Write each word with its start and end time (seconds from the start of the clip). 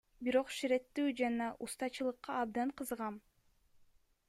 Бирок 0.27 0.47
ширетүү 0.59 1.05
жана 1.19 1.49
устачылыкка 1.67 2.39
абдан 2.45 2.75
кызыгам. 2.83 3.23